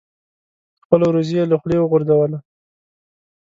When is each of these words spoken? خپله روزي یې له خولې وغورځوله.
خپله 0.83 1.05
روزي 1.15 1.33
یې 1.39 1.49
له 1.51 1.55
خولې 1.61 1.77
وغورځوله. 1.81 2.39